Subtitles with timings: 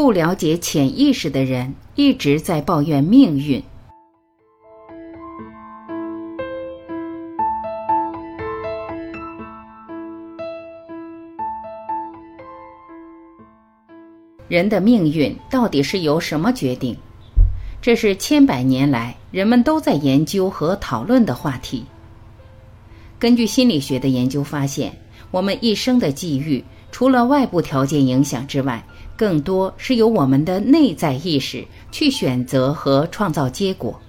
[0.00, 3.60] 不了解潜意识的人一直在抱怨命运。
[14.46, 16.96] 人的命运到底是由什么决定？
[17.82, 21.84] 这是千百年来人们都在研究和讨论的话题。
[23.18, 24.92] 根据心理学的研究发现，
[25.32, 28.86] 我们一生的际遇，除了外部条件影响之外，
[29.18, 34.00] 更多是由我们的内在意识去选择和创造结果。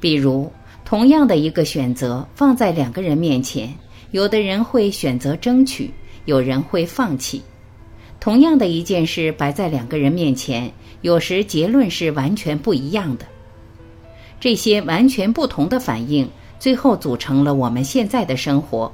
[0.00, 0.50] 比如，
[0.82, 3.70] 同样的一个选择放在两个人面前，
[4.12, 5.90] 有的人会选择争取，
[6.24, 7.42] 有人会放弃。
[8.18, 13.26] 同样的一件事摆在两个人面前，有时结论是完全不一样的。
[14.40, 16.26] 这些完全不同的反应，
[16.58, 18.90] 最后组成了我们现在的生活。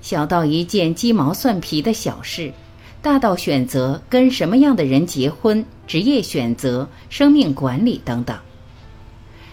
[0.00, 2.52] 小到一件鸡毛蒜皮的小事。
[3.02, 8.38] 大到选择跟什么样的人结婚、职业选择、生命管理等等。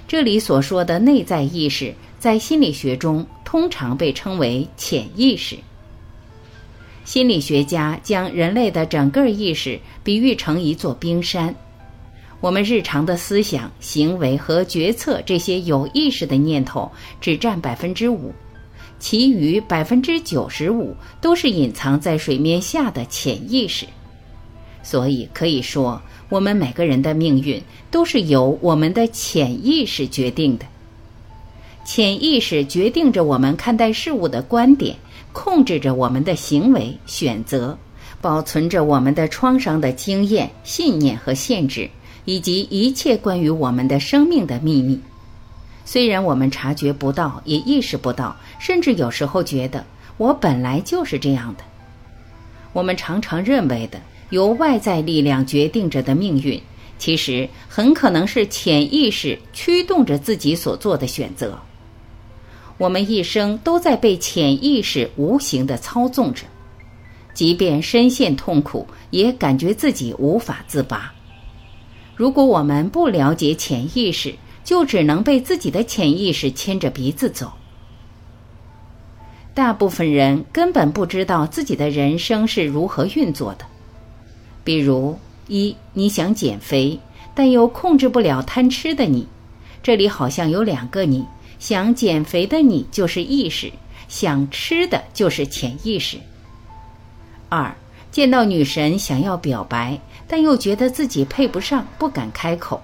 [0.08, 5.58] 这里所说的内在意识，在心理学中通常被称为潜意识。
[7.06, 11.54] 心理学家将人类的整个意识比喻成一座冰山，
[12.40, 18.32] 我们日常的思想、行为和决策这些有意识的念头只占百分之五。
[19.00, 23.86] 其余百分之九十五都是隐藏在水面下的潜意识，
[24.84, 30.66] 所以可以说，我们每个人的命运都是由我们的潜意识决定的。
[31.86, 34.96] 潜意识决定着我们看待事物的观点，
[35.32, 37.76] 控制着我们的行为选择，
[38.22, 41.90] 保存着我们的创伤的经验、信念和限制，
[42.26, 45.00] 以及一切关于我们的生命的秘密。
[45.92, 49.84] 虽然我们察觉不到，也意识不到，甚至有时候觉得
[50.18, 51.64] 我本来就是这样的。
[52.74, 56.62] 我们常常认为的由外在力量决定着的命运，
[57.00, 61.58] 其实很可能是潜意识驱动着自己所做的选择。
[62.78, 66.44] 我们一生都在被潜意识无形的操纵着，
[67.34, 71.12] 即便深陷痛苦，也感觉自己无法自拔。
[72.16, 74.36] 如果我们不了解潜意识，
[74.70, 77.52] 就只能被自己的潜意识牵着鼻子走。
[79.56, 83.66] 大部分人根本不知道自己的人生是如何运作的。
[84.64, 87.00] 比如，一你想减肥，
[87.34, 89.28] 但又控制不了贪吃的你，
[89.82, 91.26] 这里好像有两个你：
[91.58, 93.72] 想减肥的你就是意识，
[94.08, 96.20] 想吃的就是潜意识。
[97.50, 97.76] 二
[98.12, 102.80] 见到女神想要表白，但又觉得自己配不上，不敢开口。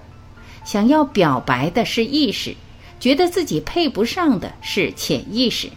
[0.66, 2.54] 想要表白的是意识，
[2.98, 5.70] 觉得自己配不上的是潜意识。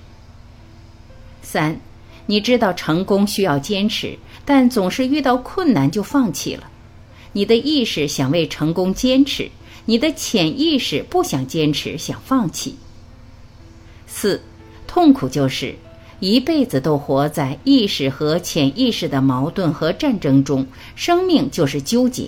[1.44, 1.79] 三，
[2.25, 6.69] 你知道成功需要坚持，但总是遇到困难就放弃了。
[7.33, 9.51] 你的意识想为成功坚持，
[9.85, 12.75] 你的潜意识不想坚持，想放弃。
[14.07, 14.41] 四，
[14.88, 15.75] 痛苦就是
[16.19, 22.27] 一辈子都活在意识和潜意识的矛盾和战争中，生命就是纠结。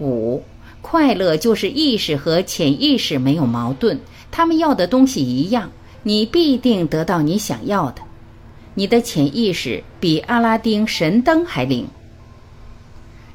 [0.00, 0.42] 五。
[0.86, 3.98] 快乐就是意识和潜意识没有矛盾，
[4.30, 5.72] 他们要的东西一样，
[6.02, 8.02] 你必定得到你想要的。
[8.74, 11.86] 你的潜意识比阿拉丁神灯还灵。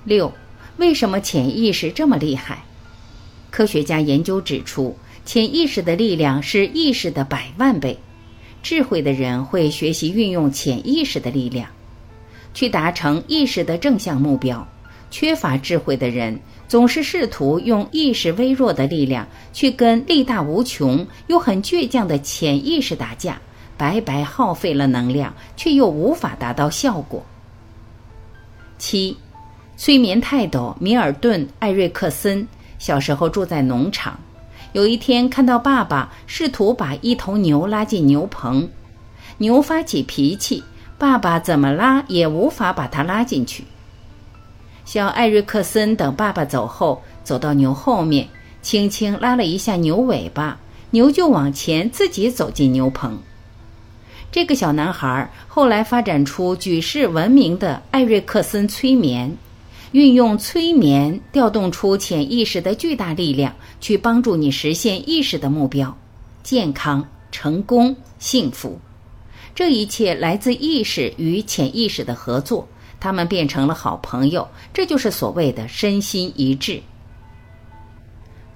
[0.03, 0.31] 六，
[0.77, 2.63] 为什么潜意识这么厉害？
[3.49, 4.95] 科学家研究指出，
[5.25, 7.97] 潜意识的力量是意识的百万倍。
[8.61, 11.67] 智慧的人会学习运用潜意识的力量，
[12.53, 14.65] 去达成意识的正向目标。
[15.11, 16.39] 缺乏智慧的人
[16.69, 23.41] 总是试图用意识微弱的力量去跟力大无穷又很倔强的潜意识打架，
[23.75, 27.25] 白白耗费了能量，却又无法达到效果。
[28.78, 29.18] 七，
[29.75, 32.47] 催眠泰斗米尔顿·艾瑞克森
[32.78, 34.19] 小时候住在农场，
[34.74, 38.69] 有一天看到爸爸试图把一头牛拉进牛棚，
[39.40, 40.63] 牛发起脾气，
[41.00, 43.63] 爸爸怎么拉也无法把它拉进去。
[44.89, 48.27] 小艾瑞克森等爸爸走后，走到牛后面，
[48.63, 50.59] 轻轻拉了一下牛尾巴，
[50.89, 53.15] 牛就往前自己走进牛棚。
[54.31, 59.38] 这个小男孩后来发展出举世闻名的艾瑞克森催眠，
[59.91, 65.95] 运用催眠调动出潜意识的巨大力量，去帮助你实现意识的目标：
[66.41, 68.80] 健康、成功、幸福。
[69.53, 72.68] 这一切来自意识与潜意识的合作。
[73.00, 76.81] 他们变成了好朋友，这就是所谓的身心一致。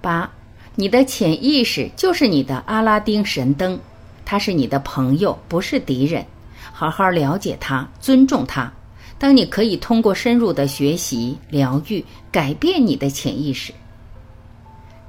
[0.02, 0.30] 八，
[0.76, 3.80] 你的潜意识就是你的阿拉丁神灯，
[4.26, 6.26] 它是你的朋友，不是敌人。
[6.72, 8.72] 好好了解它，尊重它。
[9.18, 13.74] 当你可以通过深入的学习、疗愈，改变你的潜意识。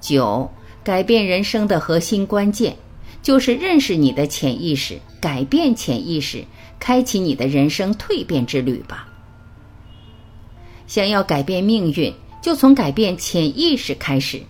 [0.01, 0.49] 九，
[0.85, 2.77] 改变人生的核心关键，
[3.23, 6.45] 就是认识你的潜意识，改变潜意识，
[6.79, 9.09] 开启你的人生蜕变之旅吧。
[10.87, 14.43] 想要改变命运，就从改变潜意识开始。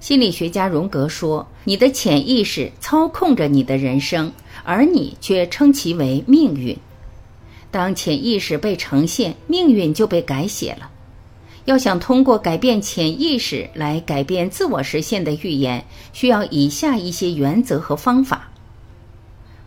[0.00, 4.32] 心理学家荣格说：“你的潜意识操控着你的人生，
[4.62, 6.76] 而你却称其为命运。”
[7.70, 10.88] 当潜意识被呈现，命运就被改写了。
[11.64, 18.48] 要想通过改变潜意识来改变自我实现的预言，需要以下一些原则和方法。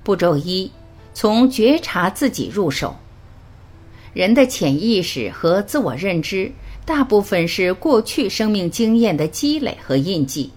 [0.01, 0.71] 步骤一：
[1.13, 2.95] 从觉察自己入手。
[4.13, 6.51] 人的潜意识和自我认知
[6.85, 10.51] 大部分是过去生命经验的积累和印记，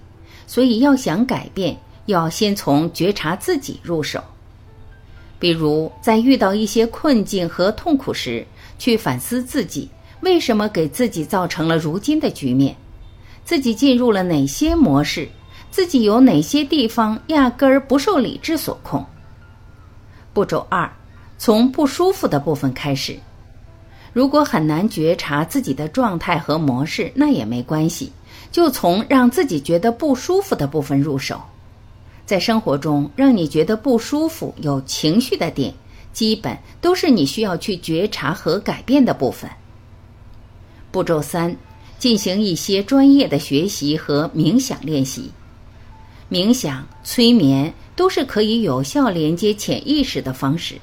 [0.46, 4.22] 所以要想改变，要先从觉察自己入手。
[5.38, 8.44] 比如，在遇到一些困境和痛苦时，
[8.78, 9.88] 去反思自己
[10.20, 12.74] 为什么给自己造成了如今的局面，
[13.44, 15.28] 自己进入了哪些模式，
[15.70, 19.04] 自己有哪些地方压根儿不受理智所控。
[20.32, 20.90] 步骤二，
[21.38, 23.16] 从不舒服的部分开始。
[24.14, 28.12] 如果很难觉察自己的状态和模式，那也没关系，
[28.52, 31.38] 就从让自己觉得不舒服的部分入手。
[32.24, 35.74] 在生活中，让你觉得不舒服、有情绪的点，
[36.12, 39.50] 基本都是你需要去觉察和改变的部分。
[40.92, 41.54] 步骤三，
[41.98, 45.28] 进行一些专业的学习和冥想练习。
[46.30, 50.76] 冥想、催眠都是可以有效连接潜意识的方式。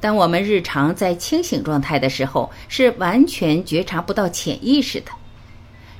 [0.00, 5.10] 当我们日常在清醒状态的时候，是完全觉察不到潜意识的。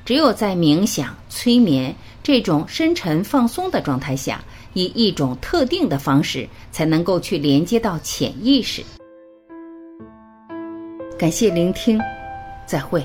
[0.05, 4.41] 只有在冥想、催眠这种深沉放松的状态下，
[4.73, 8.81] 以一种特定的方式，才能够去连接到潜意识。
[11.17, 11.99] 感谢聆听，
[12.65, 13.03] 再会。